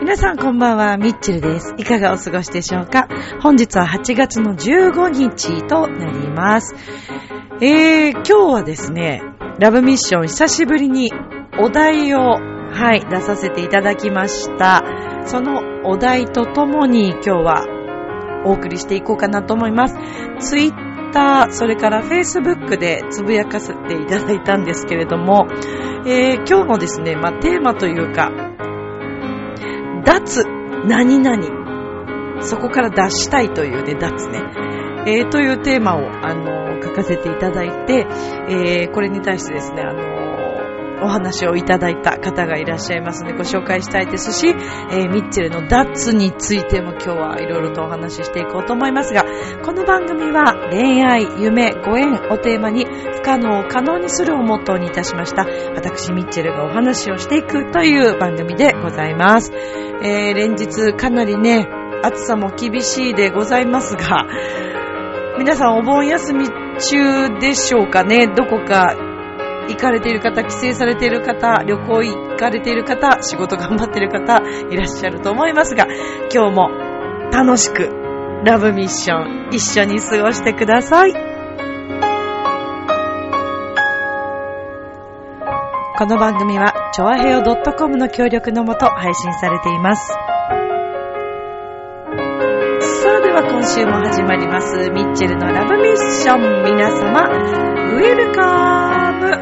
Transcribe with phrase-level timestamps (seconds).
[0.00, 1.74] 皆さんこんばんは、ミッチェルです。
[1.78, 3.06] いかがお過ごしでしょうか？
[3.40, 6.74] 本日は8月の15日となります。
[7.60, 9.22] えー、今日はですね、
[9.60, 11.12] ラブミッション久しぶりに
[11.58, 14.82] お題を、はい、出させていただきました。
[15.26, 17.66] そのお題とともに今日は
[18.46, 19.98] お送りしていこうかなと思います。
[20.38, 25.46] ツイッター、それからフェイスブックでつぶやかせていただいたんですけれども、
[26.06, 28.30] えー、今日のですね、まあ、テーマというか、
[30.06, 30.42] 脱
[30.86, 32.40] 何々。
[32.40, 34.40] そこから脱したいというね、脱ね。
[35.06, 38.06] えー、というテーマを、あの書かせていただいて、
[38.48, 40.20] えー、これに対してですね、あの
[41.02, 49.24] お話をいただいた方がいらっしゃいますのでご紹介したいですし、えーミッチェルの脱についても今日はいろいろとお話ししていこうと思いますが、
[49.64, 55.46] この番組は恋愛、夢、ご縁をテーマに不可能を可能にするをモットーにいたしました。
[55.74, 59.52] 私ミッチェルがお話をしていくという番組でございます。
[60.02, 61.66] えー連日かなりね、
[62.02, 64.26] 暑さも厳しいでございますが、
[65.38, 66.46] 皆さんお盆休み
[66.80, 68.94] 中でしょうかね、どこか
[69.68, 75.86] 行かれている方、帰省されている方、旅行行かれている方、仕事頑張っている方、いらっしゃると思いますが、
[76.32, 76.68] 今日も
[77.30, 77.88] 楽しく
[78.44, 81.12] ラブミッション一緒に過ごしてください。
[85.98, 87.42] この番組は、ちょあへよ
[87.76, 90.16] .com の協力のもと配信されています。
[93.30, 96.64] では今週も始まります、ミッチェルのラブミッション。
[96.64, 99.38] 皆様、ウェルカム。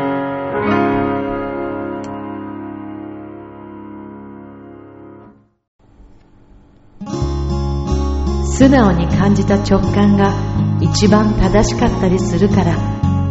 [8.44, 10.34] 素直に感じた直感が
[10.82, 12.76] 一番正しかったりするから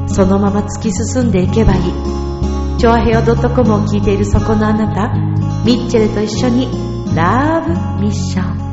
[0.08, 1.84] そのまま突き進んでいけばいい。
[2.80, 5.14] チョアヘオ .com を聞いているそこのあなた
[5.64, 6.68] ミッチェルと一緒に
[7.16, 8.67] ラブミッション。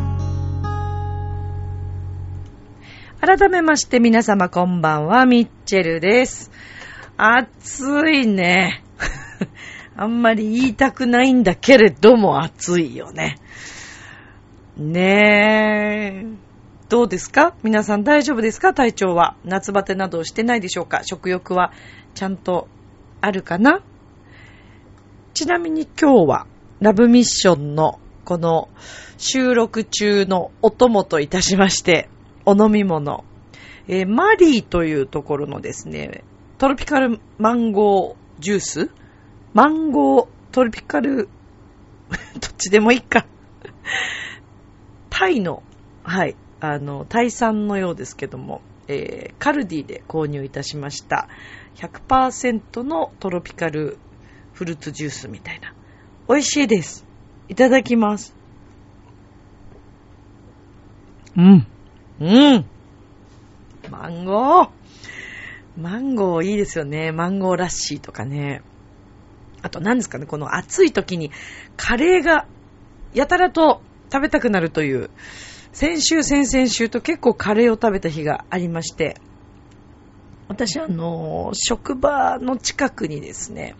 [3.26, 6.50] 改めまして皆様こんばんは、ミッチェルです。
[7.16, 8.84] 暑いね。
[9.96, 13.38] あんまり言いたくないんだけれども暑いよね。
[14.76, 16.26] ねえ。
[16.90, 17.54] どうですか？
[17.62, 18.74] 皆さん大丈夫ですか？
[18.74, 19.36] 体調は？
[19.42, 21.00] 夏バテなどしてないでしょうか？
[21.02, 21.72] 食欲は？
[22.14, 22.68] ちゃんと
[23.22, 23.80] あるかな？
[25.32, 26.46] ちなみに今日は
[26.80, 28.68] ラブミッションのこの
[29.16, 32.10] 収録中のお供といたしまして、
[32.46, 33.24] お飲み物、
[33.88, 36.24] えーマリーというところのですね、
[36.58, 38.90] トロピカルマンゴージュース？
[39.52, 41.28] マンゴートロピカル、
[42.08, 43.26] どっちでもいいか。
[45.10, 45.62] タイの、
[46.02, 51.28] はい、あの、タイ産のようですけども、えーカルディで購入いたしました。
[51.76, 53.98] 100%のトロピカル
[54.52, 55.74] フルーツジュースみたいな。
[56.28, 57.06] 美味しいです。
[57.48, 58.34] いただきます。
[61.36, 61.66] うん。
[62.20, 62.64] うん。
[63.90, 64.68] マンゴー。
[65.76, 67.10] マンゴーいいですよね。
[67.10, 68.62] マンゴーラッシーとかね。
[69.62, 71.30] あと何ですかね、この暑い時に
[71.76, 72.46] カレーが
[73.14, 73.80] やたらと
[74.12, 75.10] 食べたくなるという、
[75.72, 79.16] 先週、先々週と結構カレーを食べた日がありまして、
[80.48, 83.74] 私あの、職場の近くにですね、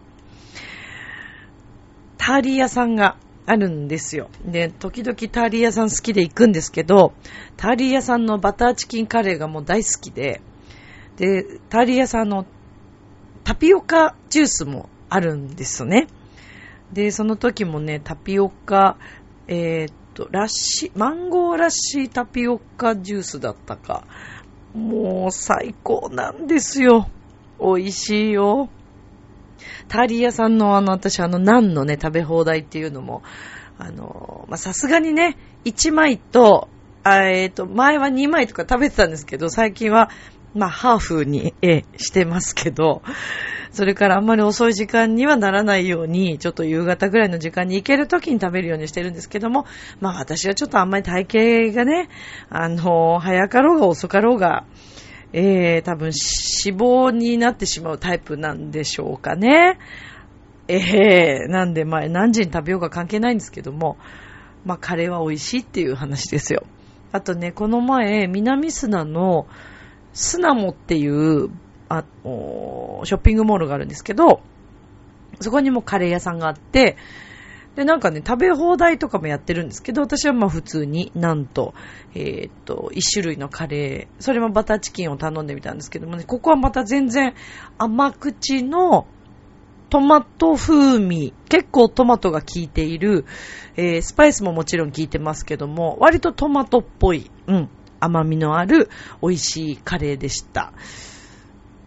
[2.17, 3.17] ターリー屋さんが
[3.47, 4.31] あるんですよ。
[4.45, 7.13] で、時々ターリー屋さん好きで行くんですけど、
[7.57, 10.41] ターリー屋さんのバターチキンカレーがもう大好きで、
[11.17, 12.47] で、ターリー屋さんの
[13.45, 16.07] タピオカジュースもあるんですね。
[16.93, 18.97] で、その時もね、タピオカ、
[19.47, 24.05] えーっと、ラッシー、マンゴーラッシータピオカジュースだったか。
[24.75, 27.09] もう最高なんですよ。
[27.61, 28.71] 美味しいよ。
[29.89, 33.23] ターリー屋さんのあの、私あの、ナンのね、食べ放題っていうのも、
[33.79, 36.69] あの、ま、さすがにね、1枚と、
[37.07, 40.11] えっ、と、前は2枚とか食べてたんですけど、最近は、
[40.55, 43.03] まあ、ハーフに、ええしてますけど、
[43.73, 49.67] それからあんまり遅い時間にはならないように、ちょっと夕方ぐらいの時間に行ける時に食べるようにしてるんですけども、
[50.01, 52.09] まあ私はちょっとあんまり体型がね、
[52.51, 54.65] あの、早かろうが遅かろうが、
[55.37, 56.13] えー、多分
[56.65, 59.81] 脂肪になってしまうタイプなんでしょうかね。
[60.69, 63.99] ええなんでまあ何時に食べようか関係ないんですけども、
[64.65, 66.63] まあカレーは美味しいっていう話ですよ。
[67.11, 69.49] あとね、この前、南砂の
[70.13, 71.51] スナモっていう、
[71.89, 74.41] ああ、ショッピングモールがあるんですけど、
[75.41, 76.97] そこにもカレー屋さんがあって、
[77.77, 81.75] で、なんかね、食べ放題とかもやってるんですけど、私はまあ普通になんと、
[82.15, 87.35] えー、っと、一種類のカレー、それもバターチキンを頼んでみたんですけどもね、ここはまた全然
[87.79, 89.07] 甘口の
[89.91, 93.25] トマト風味、結構トマトが効いている、
[93.77, 97.69] えー、スパイスももちろん効いてますけども、割とトマトっぽい、うん、
[98.01, 98.89] 甘みのある
[99.21, 100.73] 美味しいカレーでした。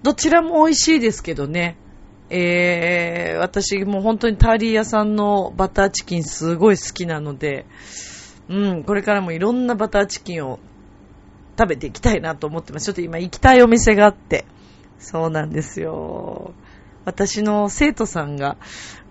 [0.04, 1.78] どちらも美味しいですけどね、
[2.30, 7.66] えー、私もう本当にターリー屋さんのバターチキンすごい好きなので、
[8.50, 10.60] うん、これからもいろんなバターチキンを
[11.58, 12.86] 食べていきたいなと思ってます。
[12.86, 14.46] ちょっと今行きたいお店があって。
[15.00, 16.54] そうなんですよ。
[17.06, 18.58] 私の生徒さんが、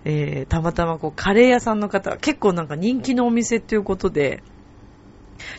[0.05, 4.43] えー、たまたまこうカレー屋さんの方、結構なんか人気のお店っていうことで、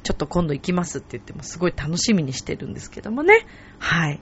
[0.03, 3.47] ちょっと今度行きますって言ってもすごい楽しみにしてるんですけどもね。
[3.79, 4.21] はい。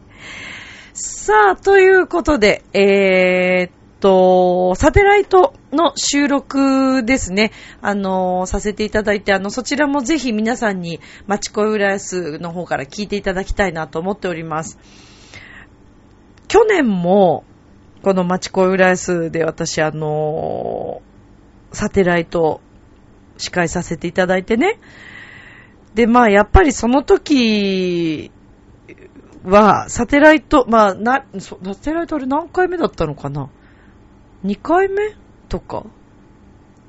[0.98, 3.70] さあ、ということで、えー、っ
[4.00, 7.52] と、サテライトの収録ですね。
[7.82, 14.78] あの、させていただいて、あの、そちらもぜひ皆さんに、マチコイ浦安の方から聞いていただきたいなと思っております。
[16.48, 17.44] 去年も、
[18.02, 21.02] このマチコイ浦安で私、あの、
[21.72, 22.62] サテライト
[23.37, 24.78] 司会させていただいてね。
[25.94, 28.31] で、まあ、やっぱりその時
[29.46, 33.48] は、サテライト、まあ、な、サテライトあれ何回目だったのかな
[34.44, 35.14] ?2 回目
[35.48, 35.84] とか？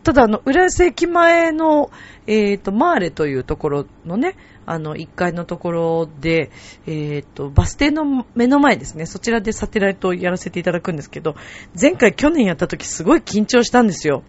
[0.03, 1.91] ただ、あの、浦安駅前の、
[2.27, 6.49] えっ、ー、と、マーレというところのね、あの、1階のところで、
[6.85, 11.35] えっ、ー、と、バス停の目の前ですね、そちらでサテライトをやらせていただくんですけど、
[11.79, 14.23] 前回去年やった時すごい緊張したんですよ。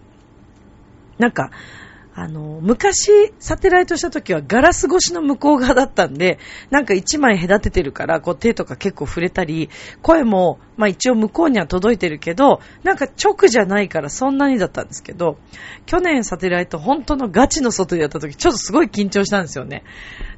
[1.19, 1.50] なんか、
[2.20, 9.70] あの、昔、サテライトした時はガラス越しの向こう側だったんで、なんか一枚隔ててるから、こう手とか結構触れたり、
[10.03, 15.38] 声も、まあ一応向こうには届いてるけど、なんか直じゃないからそんなにだったんですけど、
[15.87, 19.85] 去年サテライト本当のガチの外でやった時、ちょっとすごい緊張したんですよね。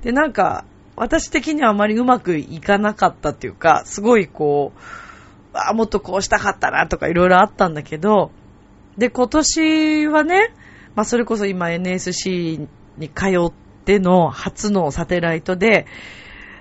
[0.03, 0.67] で、なんか、
[0.97, 4.81] 私的にはあまりうまくいかなかったっていうか、すごいこう、
[5.55, 8.33] あ、もっとこうしたかったなとかいろいろあったんだけど、
[8.99, 10.53] で、今年はね、
[10.95, 13.53] まあ、それこそ今 NSC に通っ
[13.85, 15.87] ての初のサテライトで、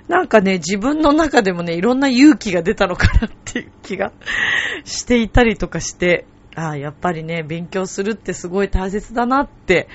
[0.07, 4.11] なんかね、自分の中でもね、いろんな勇気が出たのかなっていう気が
[4.83, 9.87] していたりとかして、ああ、やっぱりね、勉強するってすごい大切だなって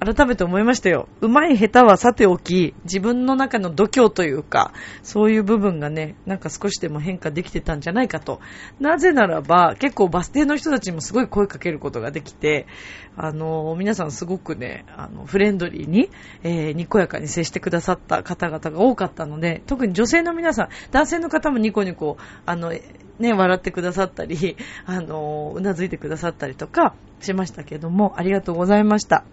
[0.00, 1.08] 改めて思いましたよ。
[1.20, 4.72] うまい下手はさておき、自分の中の度胸というか、
[5.02, 8.40] そういう部分がね、なんか少しでも変化できてたんじゃないかと。
[8.78, 12.66] なぜならば、結構バス停の人たちもすごい声かけることができて、
[13.16, 16.10] あの、皆さんすごくね、あの、フレンドリーに、
[16.44, 22.72] えー、にこやかに接してくださった方々が多かったので、特に女性の皆さん、男性の方もニコニコ、あの、
[23.18, 24.56] ね、笑ってくださったり、
[24.86, 29.24] あの、うなずいてくださったりとかしましたけども、ありがとうございました。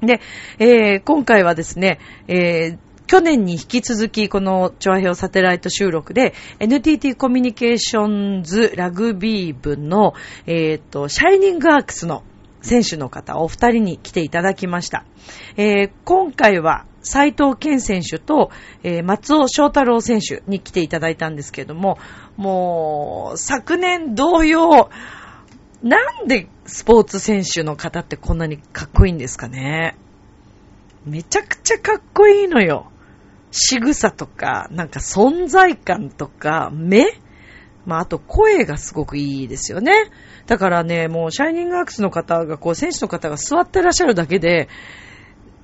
[0.00, 0.20] で、
[0.58, 1.98] えー、今回はですね、
[2.28, 2.78] えー、
[3.08, 10.12] 去年に引き続き、この、チョアヘオサテライト収録で、NTT コミュニケーションズラグビー部の、
[10.46, 12.22] えっ、ー、と、シャイニングアークスの
[12.60, 15.04] 選手の方、お二人に来ていただきました。
[15.56, 18.50] えー、今回は、斉藤健選手と、
[18.82, 21.96] えー、松尾翔太郎選手に来ていただいたんですけれども、
[22.36, 24.90] もう、昨年同様、
[25.82, 29.96] なんでスポーツ選手の方ってこんなにかっこいいんですかね？
[31.06, 32.90] めちゃくちゃかっこいいのよ。
[33.50, 37.06] 仕草とか、なんか存在感とか、目？
[37.86, 39.92] まあ、あと声がすごくいいですよね。
[40.46, 44.68] だからね、もう、シャイニングアクスの方が、こう、選手の方が座ってらっしゃるだけで、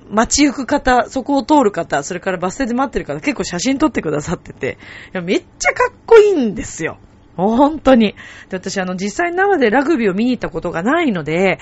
[0.09, 4.79] 街行く方、そこを通る方、それからバス停で待ってる方、結構写真撮ってくださってて、
[5.13, 6.97] めっちゃかっこいいんですよ。
[7.35, 8.15] 本当に。
[8.49, 11.59] で私、あの、実際生でラグビーを見に行ったことがないので、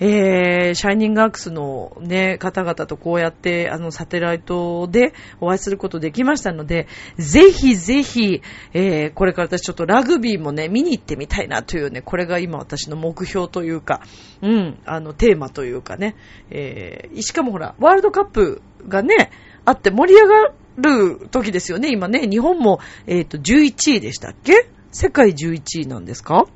[0.00, 6.88] えー、シャイニングアークスのね、方々とこうやって、あの、サテライトでお会いすることできましたので、
[7.18, 14.00] ぜひぜひ、えー、これから私ちょっとラグビーもね、見に行ってみたいなというね、これが今私の目標というか、
[14.42, 16.16] うん、あの、テーマというかね、
[16.50, 19.30] えー、しかもほら、ワールドカップがね、
[19.64, 26.46] あって盛り上がる時ですよね、今ね、日本も、えっ、ー、と、11位でしたっけ世界11位なんですか？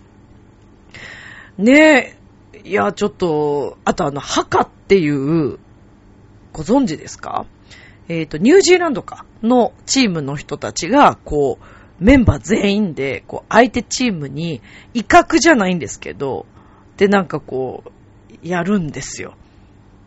[1.58, 2.16] ね
[2.54, 2.60] え。
[2.68, 5.58] いや、ちょっと、あとあの、ハカっていう、
[6.52, 7.46] ご存知ですか？
[8.08, 11.64] えっ、ー、と、ニュージーランドかのチームの人たちが、こう、
[11.98, 14.60] メンバー全員で、こう、相手チームに、
[14.94, 16.46] 威嚇じゃないんですけど、
[16.98, 17.90] で、なんかこう、
[18.46, 19.34] やるんですよ。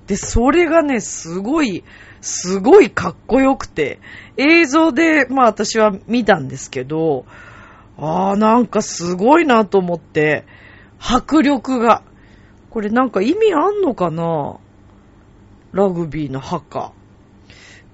[0.08, 1.84] で、それがね、すごい、
[2.22, 4.00] すごいかっこよくて、
[4.38, 7.26] 映像で、まあ私は見たんですけど、
[8.02, 10.46] ああ、なんかすごいなと思って、
[11.00, 12.04] 迫力が。
[12.70, 14.60] これなんか意味あんのかな？
[15.72, 16.94] ラグビーの墓。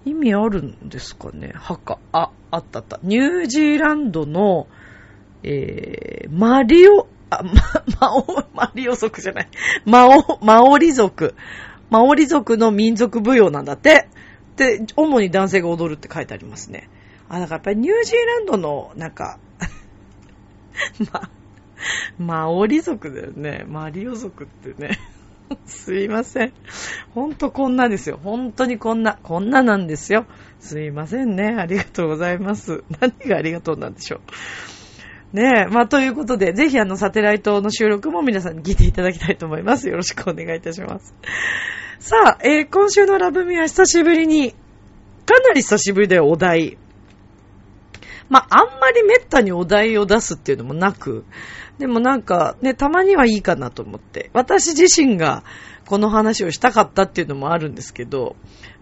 [0.05, 1.51] 意味あるんですかね？
[1.55, 1.97] 墓。
[2.11, 2.99] あ、あったあった。
[3.03, 4.67] ニュージーランドの、
[5.43, 7.51] えー、マリオ、あ、ま、
[7.99, 9.49] マオ、マリオ族じゃない。
[9.85, 11.35] マオ、マオリ族。
[11.89, 14.09] マオリ族の民族舞踊なんだって。
[14.57, 16.89] で、主に男性が踊るって書いてありますね。
[17.29, 19.39] あ、だからやっぱりニュージーランドの、なんか
[21.11, 21.29] ま、
[22.17, 23.65] マオリ族だよね。
[23.67, 24.99] マリオ族ってね。
[25.65, 26.53] すいません。
[27.13, 28.19] ほんとこんなですよ。
[28.23, 30.25] 本当にこんな、こんななんですよ。
[30.59, 31.55] すいませんね。
[31.57, 32.83] ありがとうございます。
[32.99, 34.19] 何がありがとうなんでしょう。
[35.35, 35.71] ねえ。
[35.71, 39.89] まあ、ということで、ぜひあの、サテライトの収録も皆さんに聞いていただきたいと思います。
[39.89, 41.13] よろしくお願いいたします。
[41.99, 46.77] さあ、えー、今週のラブミは久しぶりに、かなり久しぶりでお題。
[48.29, 51.25] まあ、あんまりめったにお題を出すっていうのもなく、
[51.77, 55.43] でもなんかね、たまにはいいかなと思って、私自身が
[55.85, 58.35] この話をしたかったっていうのもあるんですけど、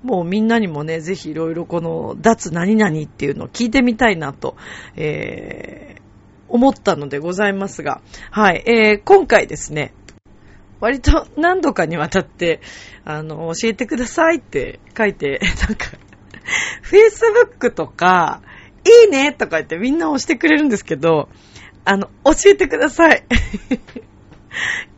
[0.04, 4.56] もうみんなにもね、ぜひいろいろこの脱何々っていうのを聞いてみたいなと、
[4.96, 6.02] えー、
[6.50, 9.94] 思ったのでございますが、はい、えー、今回ですね、
[10.80, 12.62] 割と何度かにわたって、
[13.06, 15.88] あの、教えてくださいって書いて、なんか、
[16.84, 18.42] Facebook とか、
[18.86, 21.30] いいねとか言ってみんな押してくれるんですけど、
[21.86, 23.26] あの、教えてください。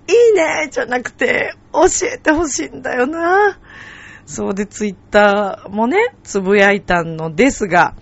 [0.07, 1.81] いいねじゃなくて、教
[2.13, 3.59] えてほしいんだよな。
[4.25, 7.95] そうで、ツイッターもね、つぶやいたのですが、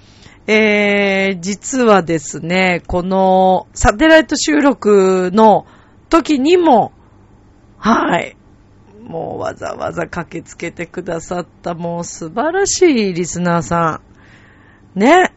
[0.48, 5.66] えー、実はですね、このサテライト収録の
[6.10, 6.92] 時にも、
[7.78, 8.36] はい、
[9.02, 14.02] もうわざわざ駆けつけてくださったもう素晴らしいリスナーさ
[14.96, 15.00] ん。
[15.00, 15.34] ね。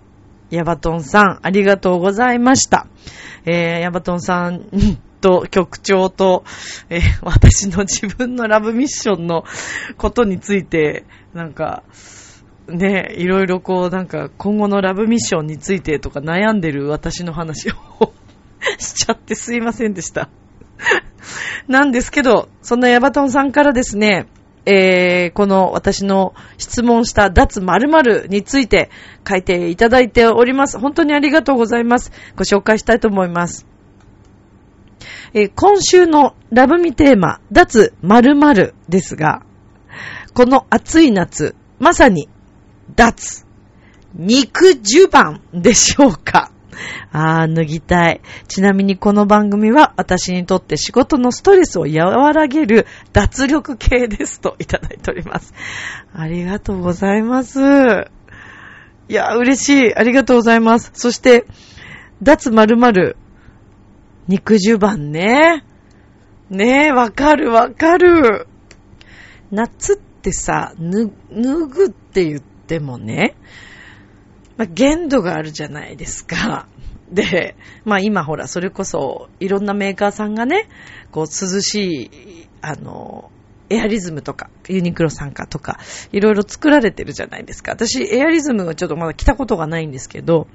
[0.50, 2.86] ヤバトンさん、ありがとうございました。
[3.44, 4.68] えー、ヤバトンさん
[5.20, 6.44] と局長と、
[6.88, 9.44] えー、私の自分のラブミッションの
[9.96, 11.82] ことについて、なんか、
[12.68, 18.12] ね、いろいろこう、なんか、今後のラブミッションについてとか悩んでる私の話を
[18.78, 20.28] しちゃってすいませんでした。
[21.68, 24.26] なんですけど、そんなヤバトンさんからですね、
[24.66, 28.90] えー、この私の質問した脱〇〇について
[29.26, 30.78] 書いていただいております。
[30.80, 32.10] 本当にありがとうございます。
[32.34, 33.66] ご紹介したいと思います。
[35.34, 39.42] えー、今週のラブミテーマ、脱〇〇ですが、
[40.34, 42.28] この暑い夏、まさに
[42.94, 43.46] 脱
[44.14, 46.50] 肉襦袢でしょうか？
[47.12, 48.20] あー、脱ぎたい。
[48.48, 55.54] ちなみにこの番組は私にとって仕事のストレスを和らげる脱力系ですといただいております。
[56.12, 57.60] ありがとうございます。
[59.08, 59.94] いや、嬉しい。
[59.94, 60.90] ありがとうございます。
[60.94, 61.46] そして、
[62.22, 63.16] 脱〇〇
[64.28, 65.64] 肉襦袢ね。
[66.50, 68.48] ねえ、わかるわかる。
[69.50, 71.10] 夏ってさ、脱
[71.66, 73.36] ぐって言ってもね、
[74.56, 76.66] まあ、限度があるじゃないですか。
[77.10, 80.68] で、まあ今ほら、それこそ、いろんなメーカーさんがね、
[81.10, 83.30] こう涼しい、あの、
[83.68, 85.78] エアリズムとか、ユニクロさんかとか、
[86.12, 87.72] いろいろ作られてるじゃないですか。
[87.72, 90.46] 私、エアリズムはちょっとまだ着たことがないんですけど、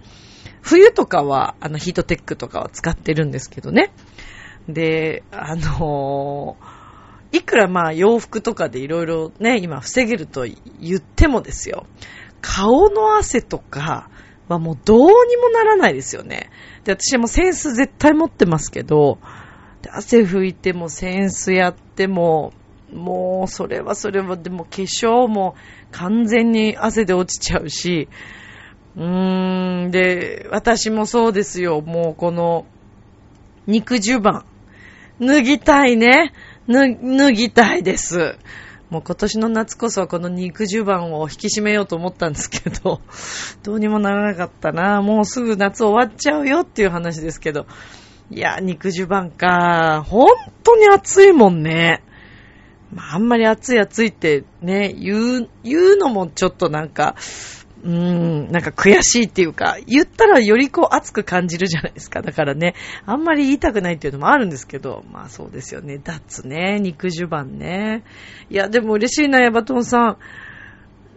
[0.62, 3.92] 冬とかは、あの、ヒートテックとかは使ってるんですけどね。
[4.68, 6.58] で、あの、
[7.32, 10.46] いくらまあ洋服とかでいろいろね、今防げると
[10.80, 11.86] 言ってもですよ。
[12.42, 14.10] 顔の汗とか
[14.48, 16.50] はもうどうにもならないですよね。
[16.84, 19.20] で、私はもうセンス絶対持ってますけど、
[19.90, 22.54] 汗拭いてもセンスやっても、
[22.94, 25.56] もうそれはそれはでも化粧も
[25.92, 28.10] 完全に汗で落ちちゃうし、
[28.96, 31.82] うーん、で、私もそうですよ。
[31.82, 32.66] もうこの
[33.68, 34.46] 肉襦袢。
[35.20, 36.34] 脱ぎたいね。
[36.68, 38.38] 脱ぎたいです。
[38.92, 43.00] もう今年の夏こそはこの肉襦袢を引き締めようと思ったんですけど、
[43.64, 45.02] どうにもならなかったな。
[45.02, 47.68] もうすぐ夏終わっちゃうよっていう話ですけど。
[48.30, 50.04] いや、肉襦袢か。
[50.06, 50.28] 本
[50.64, 52.04] 当に暑いもんね。
[52.94, 57.16] まあ、あんまり暑い暑いってね、言う、言うのもちょっとなんか、
[57.84, 62.22] うーん、なんか悔しいっていうか、言ったらよりこう熱く感じるじゃないですか。
[62.22, 65.98] だからね、あんまり言いたくないっていうのもあるんですけど、まあそうですよね。
[65.98, 68.04] ダッツね、肉襦袢ね。
[68.50, 70.18] いや、でも嬉しいな、ヤバトンさん。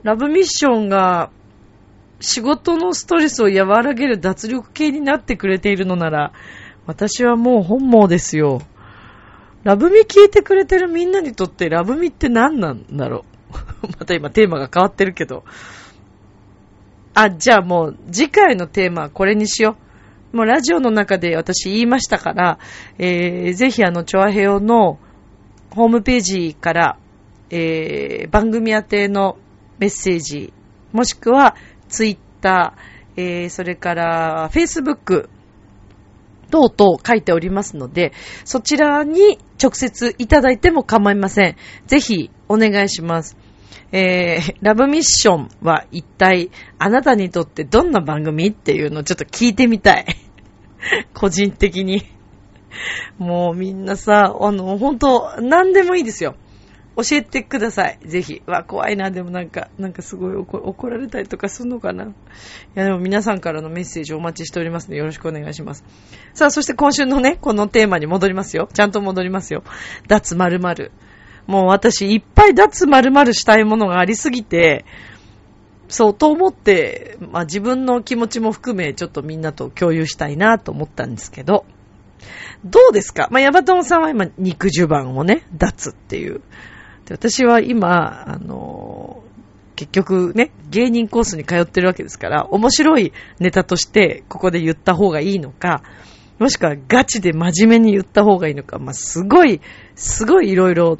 [0.02, 1.30] ラブミッションが
[2.20, 6.32] 仕事のストレスを和らげる脱力系になってくれているのなら、
[6.86, 8.62] 私はもう本望ですよ。
[9.64, 13.24] ラブミ聞いてくれてるみんなにとってラブミって何なんだろ
[13.82, 13.86] う。
[13.98, 15.44] また今テーマが変わってるけど。
[17.14, 19.76] あ、じゃあもう次回のテーマはこれにしよ
[20.32, 20.36] う。
[20.36, 22.58] もうラジオの中で私言いましたから、
[22.98, 24.98] えー、ぜひあの、チョアヘオの
[25.70, 26.98] ホームページから、
[27.50, 29.38] えー、番組宛ての
[29.78, 30.52] メッセージ、
[30.92, 31.54] もしくは
[31.88, 35.30] ツイッター、えー、それからフェイスブック
[36.50, 38.12] 等々書いておりますので、
[38.44, 41.56] そちらに直接いただいても構いません。
[41.86, 43.36] ぜひお願いします。
[43.96, 50.06] えー、ラブミッションは一体あなたにとってどんな番組っていうのをちょっと聞いてみたい。
[51.14, 52.02] 個人的に。
[53.18, 56.34] もうみんなさ、あの、本当何でもいいですよ。
[56.96, 58.00] 教えてください。
[58.04, 58.42] ぜひ。
[58.46, 59.12] わ、怖いな。
[59.12, 62.06] でもなんか、なんかすごい怒られたりとかするのかな。
[62.06, 62.08] い
[62.74, 65.84] や、でも皆さんからのメッセージお待ちしておりますので、よろしくお願いします。
[66.34, 68.68] さあ、そして今週のね、このテーマに戻りますよ。
[68.72, 69.62] ちゃんと戻りますよ。
[70.08, 70.92] 脱〇〇。
[71.46, 74.84] もう私、いっぱい脱〇〇したいものがありすぎて、
[75.88, 81.66] そうと思って、まあ自分の気持ちも含め、ちょっとみんなと共有したいなと思ったんですけど、
[82.64, 83.28] どうですか？
[83.30, 86.40] まあ、ヤバトンさんは今、肉襦袢をね、脱っていう。
[87.04, 89.22] で私は今、あの、
[89.76, 95.82] 結局ね、芸人コースに通ってるわけですから、面白いネタとしてここで言った方がいいのか、
[96.38, 99.60] もしくはガチで真面目に言った方がいいのか、まあ、すごい、
[99.94, 100.96] すごいいろいろ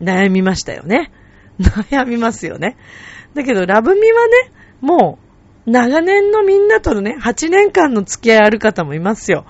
[0.00, 1.10] 悩みましたよね。
[1.60, 2.76] 悩みますよね。
[3.34, 4.32] だけど、ラブミはね、
[4.80, 5.18] も
[5.66, 9.44] う、長年のみんなとのね、8年間の付き合いある方もいますよ。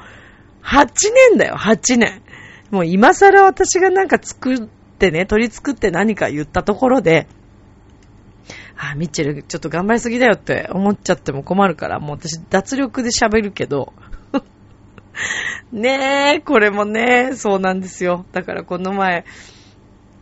[0.62, 0.86] 8
[1.30, 2.22] 年だよ、8年。
[2.70, 4.58] もう今更私がなんか作っ
[4.98, 7.28] てね、取り作って何か言ったところで、
[8.78, 13.92] あ、ミッチェル、ちょっと頑張りすぎだよって思っちゃっても困るから、もう私脱力で喋るけど、
[15.72, 18.26] ねえ、これもね、そうなんですよ。
[18.32, 19.24] だからこの前、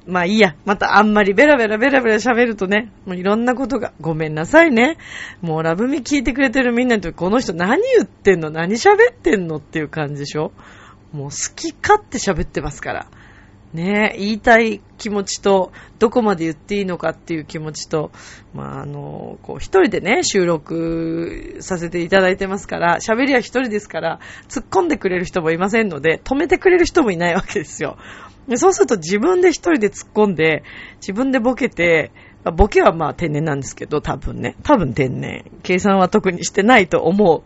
[0.06, 4.98] まあいいや、またあんまりベラベラベラベラ喋るとね、もういろんなことが、ごめんなさいね。
[5.40, 8.50] もうラブミ聞いてくれてるみんなにとこの人何言ってんの？
[8.50, 10.52] 何喋ってんのっていう感じでしょ？
[11.12, 13.06] もう好き勝手喋ってますから。
[13.72, 18.12] ねえ、言いたい気持ちと、どこまで言っていいのかっていう気持ちと、
[18.54, 27.98] まあ、あの、こう、一人でね、収録させていただいてますから、喋りは一人ですから、突っ込んでくれる人もいませんので、止めてくれる人もいないわけですよ。
[28.56, 30.62] そうすると自分で一人で突っ込んで、
[30.96, 32.12] 自分でボケて、
[32.56, 34.56] ボケはまあ天然なんですけど、多分ね。
[34.62, 35.44] 多分天然。
[35.62, 37.42] 計算は特にしてないと思う。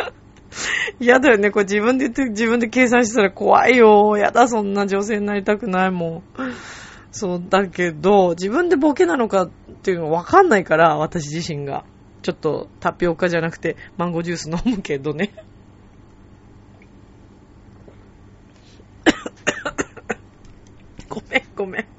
[1.00, 1.50] 嫌だよね。
[1.50, 4.16] これ自分で言って、自分で計算したら怖いよ。
[4.18, 6.22] やだ、そんな女性になりたくないもん。
[7.12, 9.50] そうだけど、自分でボケなのかっ
[9.82, 11.84] ていうのわかんないから、私自身が。
[12.22, 15.32] ちょっとタピオカじゃなくてマンゴージュース飲むけどね。
[21.10, 21.86] ごめん、ごめん。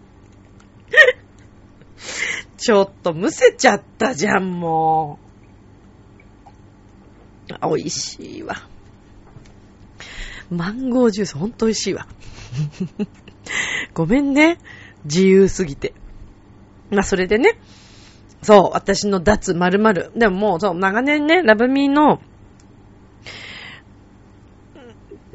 [2.57, 5.19] ちょっとむせちゃったじゃん、も
[7.69, 7.75] う。
[7.75, 8.55] 美味しいわ。
[10.49, 12.07] マンゴージュースほんと美味しいわ。
[13.93, 14.57] ごめんね。
[15.03, 15.93] 自由すぎて。
[16.89, 17.59] まあ、それでね。
[18.41, 20.11] そう、私の脱〇〇。
[20.15, 22.21] でももう、そう、長年ね、ラブミーの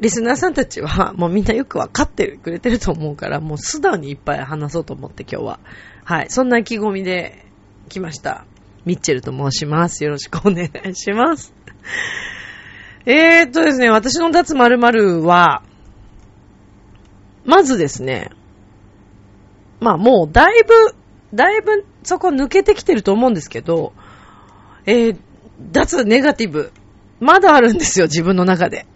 [0.00, 5.60] リスナーさんたちはもうみんなよくわかってくれてると思うから、もう素直にいっぱい話そうと思って今日は。
[6.04, 6.30] はい。
[6.30, 7.46] そんな意気込みで
[7.88, 8.44] 来ました。
[8.84, 10.04] ミッチェルと申します。
[10.04, 11.54] よろしくお願いします。
[13.06, 15.62] えーっとですね、私の脱〇〇は、
[17.44, 18.30] まずですね、
[19.80, 20.94] まあもうだいぶ、
[21.34, 23.92] だいぶそこ抜けてきてると思うんですけど、
[24.84, 25.18] えー、
[25.72, 26.72] 脱ネガティブ、
[27.18, 28.86] まだあるんですよ、自分の中で。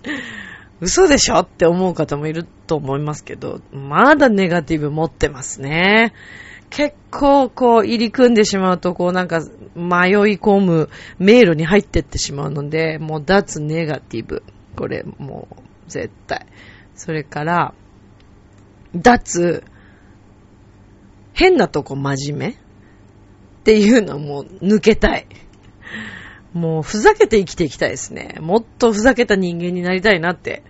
[0.81, 1.41] 嘘でしょ？
[1.41, 6.15] って思う方もいると思いますけど、まだネガティブ持ってますね。
[6.71, 9.41] 結構こう入り組んでしまうとこうなんか
[9.75, 10.89] 迷い込む
[11.19, 14.43] 迷路に入ってってしまうので、もう脱ネガティブ。
[14.77, 15.57] これもう
[15.89, 16.47] 絶対。
[16.95, 17.75] それから、
[18.95, 19.65] 脱
[21.33, 22.57] 変なとこ真面目っ
[23.65, 25.27] ていうのも抜けたい。
[26.53, 28.37] もうふざけて生きていきたいですね。
[28.41, 30.63] もっとふざけた人間になりたいなって。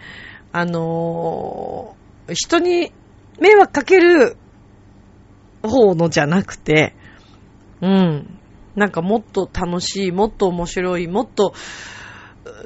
[0.52, 2.92] あのー、人に
[3.40, 4.36] 迷惑かける
[5.62, 6.94] 方のじゃなくて、
[7.80, 8.38] うん。
[8.74, 11.54] なんかもっと楽しい、もっと面白い、もっと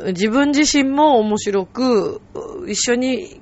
[0.08, 2.20] 自分自身も面白く、
[2.66, 3.40] 一緒に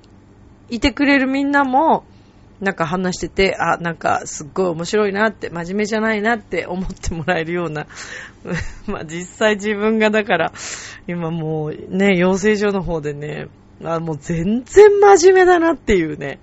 [0.71, 2.05] いてくれるみんなも
[2.63, 7.89] なんか話してて、あ、なんかすっごい面白いなって、真面目じゃないなって思ってもらえるような、
[8.87, 10.53] まあ実際自分がだから、
[11.09, 13.49] 今もうね、養成所の方でね、
[13.83, 16.39] あもう全然真面目だなっていうね、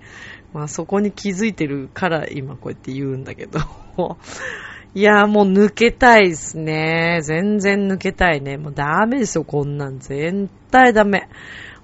[0.52, 3.58] まあそこに気づいてるから今こうやって言うんだけど、
[4.94, 7.20] いや、もう抜けたいですね。
[7.22, 8.58] 全然抜けたいね。
[8.58, 10.00] もうダメですよ、こんなん。
[10.00, 11.28] 絶対ダメ。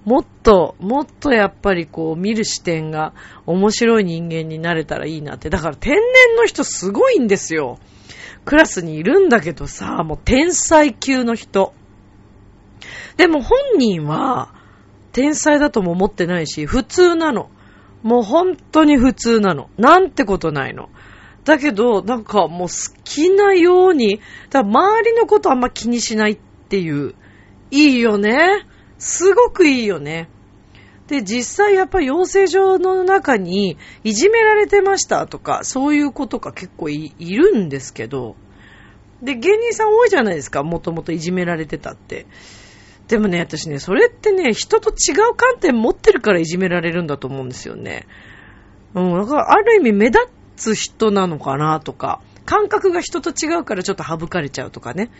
[0.07, 3.12] もっと、もっとやっぱりこう見る視点が
[3.45, 5.51] 面白い人間になれたらいいなって。
[5.51, 7.81] だから天然の人すごいんですよ。
[8.45, 11.75] クラスにいるんだけどさ、もう天才級の人。
[13.16, 14.55] でも本人は
[15.11, 17.51] 天才だとも思ってないし、普通なの。
[18.05, 19.71] もう本当に普通なの。
[19.77, 20.88] なんてことないの。
[21.45, 26.38] だけど、なんかもう好きなように、だ周りのことあんま気にしないっ
[26.69, 27.16] ていう。
[27.73, 28.66] いいよね。
[28.99, 30.29] すごくいいよね。
[31.07, 38.37] で、実際やっぱ養成所の中にいじめられてましたとか、そういうことが結構いるんですけど、
[39.23, 42.27] で、芸人さん多いじゃないですか、もともといじめられてたって。
[43.09, 48.07] でもね、私ね、それってね、人と違う観点持ってるからいじめられるんだと思うんですよね。
[48.95, 50.19] うん、だからある意味目立
[50.57, 55.11] つ人なのかなとか、感覚が人と違うからちょっと省かれちゃうとかね。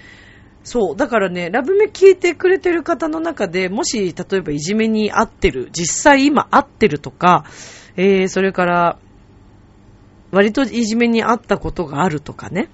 [0.66, 0.96] そう。
[0.96, 7.44] だからね、ラブメ聞いてくれてる方の中で、もし、例えばいじめに遭ってる、実際今遭ってるとか、
[7.96, 8.98] えー、それから、
[10.33, 12.68] 割といじめに遭ったことがあるとかね。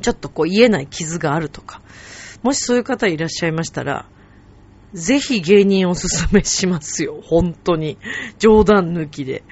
[0.00, 1.82] ちょっとこう言えない傷があるとか。
[2.44, 4.06] もしそういう方いらっしゃいましたら、
[4.94, 7.20] ぜひ芸人おすすめしますよ。
[7.20, 7.98] 本当に。
[8.38, 9.42] 冗談抜きで。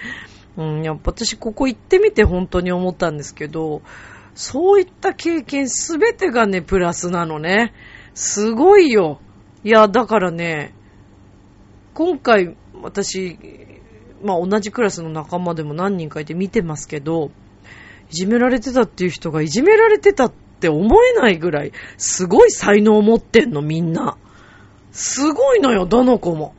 [0.57, 3.83] うん、やっぱ私ここ行ってみて本当に思ったんですけど、
[4.41, 7.75] そういった経験すべてがね、プラスなのね。
[8.15, 9.21] すごいよ。
[9.65, 10.73] いや、だからね、
[11.93, 13.39] 今回私、
[14.23, 17.31] まあ同じクラスの仲間でも何人かいて見てますけど、
[18.11, 24.17] いじめられてたっていう人がいじめられてたって思えないぐらい、すごい才能を持ってんの、みんな。
[24.91, 26.55] すごいのよ、どの子も。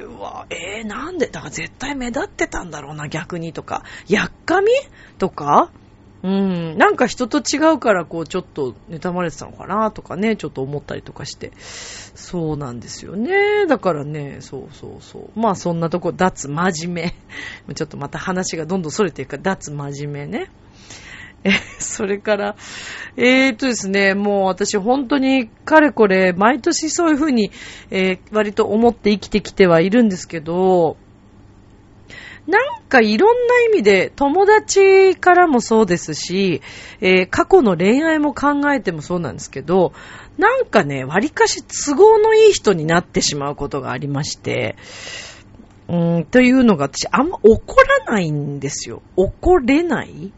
[0.00, 3.82] うわ、えー、なんでだから絶対目立ってたんだろうな、逆にとか。
[4.08, 4.68] やっかみ
[5.18, 5.70] とか
[6.24, 11.52] うん、なんか人と違うからこうちょっと妬まれてたのかなとかね、ちょっと思ったりとかして。
[11.58, 13.66] そうなんですよね。
[13.66, 15.38] だからね、そうそうそう。
[15.38, 17.14] まあそんなとこ、脱真面
[17.68, 17.74] 目。
[17.74, 20.50] ちょっとまた話がどんどん逸れていくから、脱真面目ね。
[21.44, 22.56] え、それから、
[23.18, 27.50] えー、っとですね、もう私本当にかれこれ毎年そういうふうに、
[27.90, 30.96] えー、割と思って生きてきてはいるんですけど、
[32.46, 36.60] なんかいろんな意味で友達からもそうですし、
[37.00, 39.92] えー、過去の恋愛も考えてもそうなんですけど、
[40.36, 44.76] なんかね、割かし都合のいい人になってしまうことがありまして、
[45.88, 49.02] うん、というのが私あんま怒らないんですよ。
[49.16, 50.32] 怒れない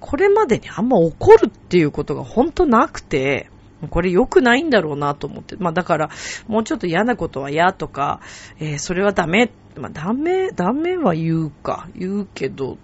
[0.00, 3.50] これまでにあんま怒るっていうことが本当なくて、
[3.90, 5.56] これ良くないんだろうなと思って。
[5.56, 6.10] まあだから、
[6.48, 8.20] もうちょっと嫌なことは嫌とか、
[8.58, 9.50] えー、それはダメ。
[9.78, 11.88] まあダメ、ダメは言うか。
[11.96, 12.78] 言うけど、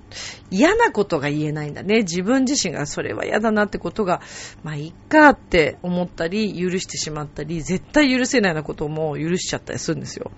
[0.50, 1.98] 嫌なことが言えないんだね。
[1.98, 4.20] 自分自身がそれは嫌だなってことが、
[4.62, 10.30] まあいっかって思ったり、許してしまったり、絶対許せないようなことも許しちゃったりするんですよ。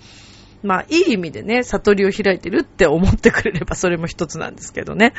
[0.62, 5.12] まあ、いい意味でね、悟りを開いてるって思ってくれればそれも一つなんですけどね。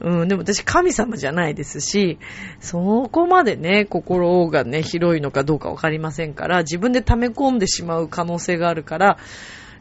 [0.00, 2.18] うん、でも私神様じゃないですし、
[2.60, 9.18] そこまでね、心がね、広いのかどうかわかりませんから、自分で溜め込んでしまう可能性があるから、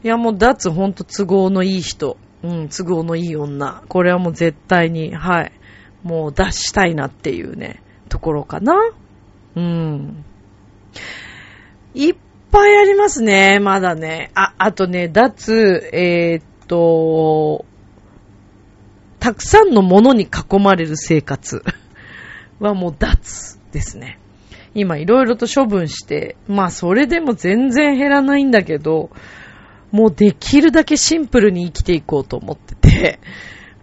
[0.04, 3.84] いやもう脱ほんと都合のいい人、うん、都合のいい女。
[3.88, 5.52] これはもう絶対に、はい、
[6.04, 8.76] もう出したいなっていうね、ところかな。
[9.56, 10.24] うん。
[11.94, 12.16] 一
[12.52, 14.32] ぱいありますね、まだね。
[14.34, 17.66] あ、あとね、脱、えー、っと、
[19.20, 21.64] たくさんのものに囲まれる生活
[22.60, 24.20] はもう脱ですね。
[24.76, 29.10] 今いろいろと処分して、まあそれでも全然減らないんだけど、
[29.92, 33.20] もうできるだけシンプルに生きていこうと思ってて、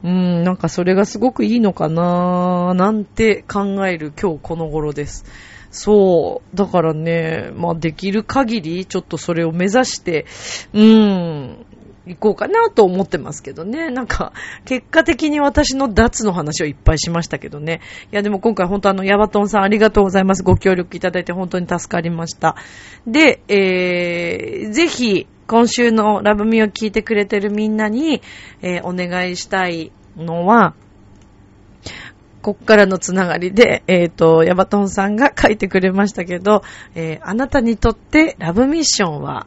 [0.02, 5.24] うん、なんかそれがすごくいいのかなーなんて考える今日この頃です。
[5.70, 6.56] そう。
[6.56, 10.24] だからね、まあできる限り、ちょっとそれを目指して、
[10.72, 11.66] うん、
[12.06, 13.90] 行こうかなと思ってますけどね。
[13.90, 14.32] なんか、
[14.64, 17.80] 結果的に私の脱の話をいっぱいしましたけどね。
[18.12, 20.42] いや、でも今回本当あの、ヤバトンさんありがとうございます。
[20.42, 22.56] ご協力いただいて本当に助かりました。
[23.06, 28.20] で、えー、ぜひ、今週のラブミを聞いてくれてるみんなに、
[28.62, 30.74] えー、お願いしたいのは、
[32.42, 36.62] こっからのつながりで、えっ、ー、と、ヤバトンさんが書いてくれましたけど、
[36.94, 39.46] えー、あなたにとってラブミッションは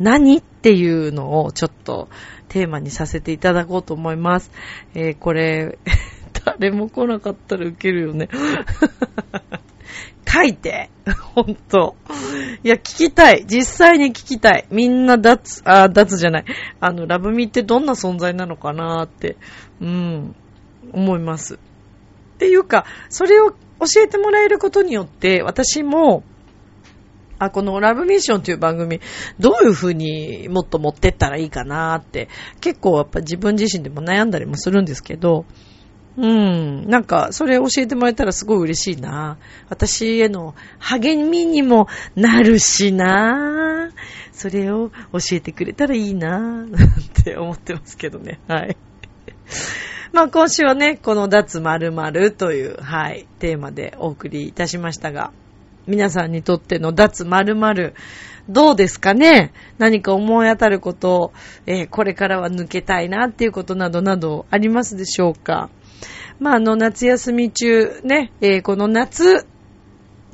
[0.00, 2.08] 何っていうのをちょっと
[2.48, 4.50] テーマにさせていただこうと思います。
[4.94, 5.78] えー、これ、
[6.58, 8.28] 誰も来なかったらウケるよね。
[10.26, 10.90] 書いて。
[11.34, 11.96] ほんと。
[12.62, 13.44] いや、聞きたい。
[13.46, 14.66] 実際に聞きたい。
[14.70, 16.44] みんな脱、あ、脱じゃない。
[16.80, 19.36] あの、ラブミってどんな存在なのかなって、
[19.80, 20.34] うん、
[20.92, 21.54] 思います。
[21.54, 21.58] っ
[22.38, 26.24] ていうか、それを教えてもらえることによって、私も、
[27.38, 29.00] あ、このラブミッションという番組、
[29.38, 32.28] どういう風にもっと持ってったらいいかなって、
[32.60, 35.44] 結構やっぱ自分自身でも悩んだりもするんですけど、
[36.16, 36.88] うん。
[36.88, 39.36] なんか、それ教えてもらえたらすごい嬉しいな。
[39.68, 43.90] 私への励みにもなるしな。
[44.30, 46.66] それを教えてくれたらいいな。
[46.66, 48.38] って思ってますけどね。
[48.46, 48.76] はい。
[50.12, 55.32] まあ今週はね、この脱〇〇という、はい、テーマでお送りいたしましたが、
[55.88, 57.94] 皆さんにとっての脱〇〇、
[58.48, 59.52] どうですかね？
[59.78, 61.32] 何か思い当たること、
[61.66, 65.70] えー、これからは抜けたいなっていうことなどなどありますでしょうか？
[66.38, 69.46] まあ、あの、夏休み中、ね、えー、この夏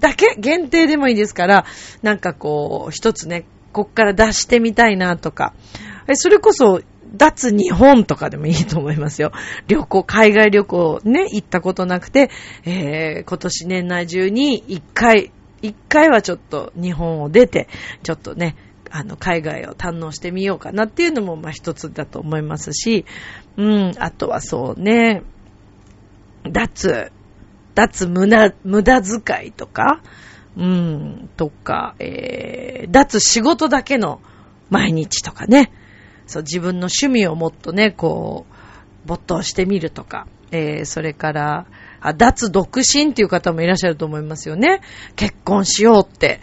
[0.00, 1.64] だけ限定でもいいですから、
[2.02, 5.54] なんかこう、一つね、こっから出してみたいなとか、
[6.08, 6.80] えそれこそ、
[7.12, 9.32] 脱日本とかでもいいと思いますよ。
[9.66, 12.30] 旅行、海外旅行ね、行ったことなくて、
[12.64, 17.68] えー、今年年内中に一回、一回はちょっと日本を出て、
[18.02, 18.56] ちょっとね、
[18.90, 23.04] あの、海外を堪能してみようかなっていうのも、ま一つだと思いますし、
[23.56, 25.22] うん、あとはそうね、
[26.44, 27.12] 脱、
[27.74, 30.00] 脱無駄、無駄遣いとか、
[30.56, 34.20] うん、とか、えー、脱仕事だけの
[34.68, 35.72] 毎日とかね。
[36.26, 38.54] そう、自分の趣味をもっとね、こう、
[39.08, 41.66] 没頭してみるとか、えー、それから、
[42.00, 44.80] あ、脱独身っていう方もいらっしゃると思いますよね。
[45.16, 46.40] 結婚しようって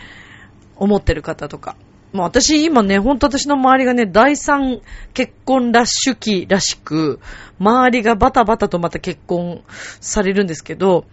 [0.75, 1.75] 思ってる方とか。
[2.13, 4.81] もう私今ね、ほんと私の周りがね、第三
[5.13, 7.19] 結婚ラッシュ期らしく、
[7.59, 9.61] 周りがバタバタとまた結婚
[9.99, 11.05] されるんですけど、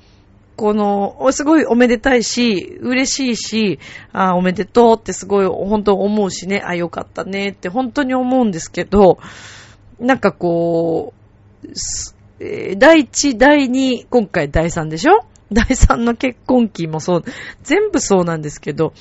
[0.57, 3.81] この、すごいおめでたいし、嬉しいし、
[4.13, 9.19] あおめでとうってすごい本当思うしね、あ、よかったねって本当に思うんですけど、
[9.99, 11.13] なんかこ
[11.65, 11.69] う、
[12.39, 15.25] えー、第一、第二、今回第三でしょ？
[15.53, 17.25] 第三の結婚期もそう、
[17.63, 18.93] 全部そうなんですけど、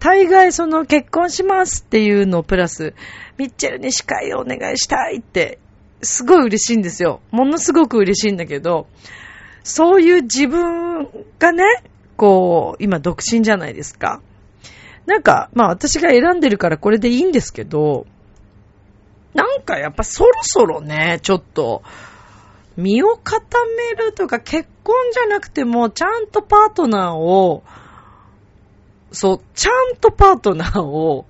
[0.00, 2.94] 大概その結婚しますっていうのをプラス、
[3.36, 5.58] ミッチェルに司会をお願いしたいって、
[6.02, 7.20] すごい嬉しいんですよ。
[7.30, 8.86] ものすごく嬉しいんだけど、
[9.64, 11.08] そういう自分
[11.38, 11.64] がね、
[12.16, 14.20] こう、今独身じゃないですか。
[15.06, 18.06] なんか、まあ私が選んでるからこれでいいんですけど、
[19.34, 21.82] なんかやっぱそろそろね、ちょっと、
[22.76, 23.42] 身を固
[23.96, 27.64] めるとか結婚じゃなくても、ちゃんとパートナーを、
[29.12, 31.26] そう、ちゃんとパートナーを、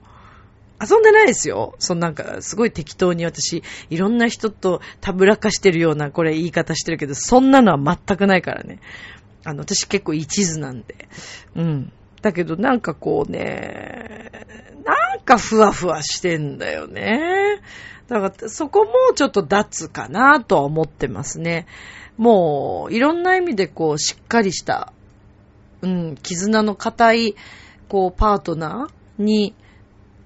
[0.80, 1.74] 遊んでないですよ。
[1.78, 8.78] そのなんか、すごい適当に私、いろんな人とたぶらかしてるような、これ言い方してるけど、そんなのは全くないからね。
[9.44, 11.08] あの、私結構一途なんで。
[11.56, 11.92] うん。
[12.22, 14.30] だけどなんかこうね、
[14.84, 17.60] なんかふわふわしてんだよね。
[18.08, 21.66] だからそこもちょっと脱かなとは思ってますね。
[22.16, 24.92] もう、いろんな意味でこう、しっかりした、
[25.82, 27.36] うん、絆の固い
[27.88, 29.54] こう、パートナーに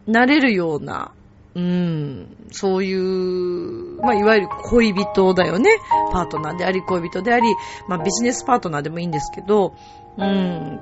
[0.06, 1.12] なれるような、
[1.54, 5.70] うん、そういう、まあ、いわゆる恋人だよね。
[6.12, 7.54] パートナーであり、恋人であり、
[7.88, 9.74] まあ、ビジネスパートナーでもいいんですけど、
[10.16, 10.80] うん、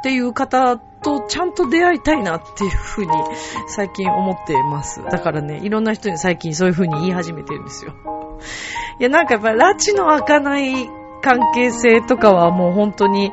[0.00, 3.12] っていう方とちゃんと出会いたいなっていうふうに
[3.68, 5.02] 最近思ってます。
[5.02, 7.94] だからね、いろんな人に最近そういうふうに言い始めてるんですよ。
[8.98, 10.88] いや、なんかやっぱ、拉致の開かない
[11.22, 13.32] 関係性とかはもう本当に、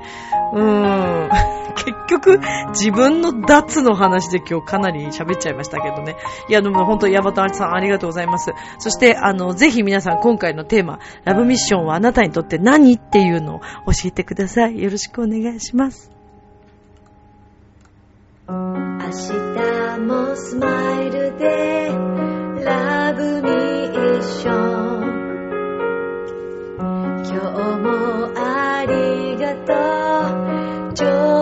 [0.54, 1.30] うーん、
[1.76, 6.16] 結局、自分の脱の話で今日かなり喋っちゃいましたけどね。
[6.50, 8.52] いや、でも本当、ヤバタアさんありがとうございます。
[8.80, 13.66] そして、あの、ぜひ皆さん今回のテーマ、ラブミッションはあなたにとって何っていうのを教
[14.06, 14.82] えてください。
[14.82, 16.12] よろしくお願いします。
[18.48, 18.56] 明
[19.06, 21.92] 日もスマイルで
[22.64, 25.19] ラブミッション
[30.96, 31.40] とう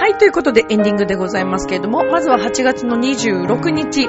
[0.00, 4.08] はい、ということでエンディングでございますけれども、まずは8月の26日、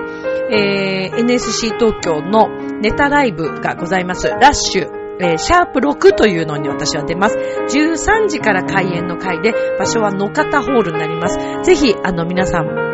[0.50, 2.48] えー、NSC 東京の
[2.80, 4.28] ネタライブがございます。
[4.28, 4.88] ラッシュ、
[5.20, 7.38] えー、シャープ6というのに私は出ます。
[7.38, 11.38] 13時から開演の会で、場所は野方ホールになります。
[11.64, 12.91] ぜひ、あの、皆さん、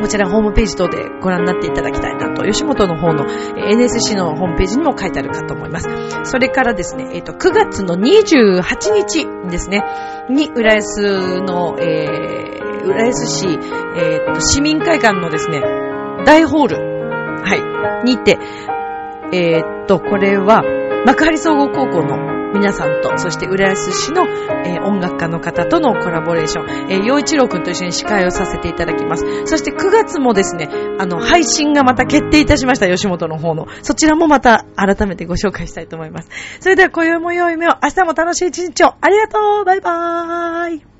[0.00, 5.88] こちらホームページ等でご覧になっていただきたいなと、吉本の方の NSC のホームページにも書いてあるかと思います。
[6.24, 8.62] それからですね、えっ、ー、と、9月の28
[8.94, 9.82] 日ですね、
[10.30, 15.60] に、浦安の、えー、浦安市、えー、と、市民会館のですね、
[16.24, 16.76] 大ホール、
[17.42, 18.38] はい、にて、
[19.32, 20.62] えー、っと、これは、
[21.06, 24.26] 幕張総合高校の皆さんと、そして浦安市の、
[24.64, 29.24] えー音楽家の方とのコラボレーション、えー、陽一郎くんと一緒に司会をさせていただきます。
[29.46, 33.66] そして9月もですね、あの、配信がまた決定いたしました、吉本の方の。
[33.82, 36.30] そちらもまた改めてご紹介したいと思います。
[36.60, 40.97] それでは、今宵も良い夢を、明日も楽しい一日を、ありがとうバイバーイ